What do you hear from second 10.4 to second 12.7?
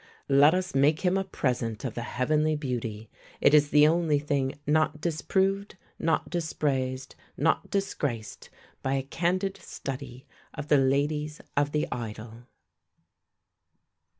of the Ladies of the Idyll.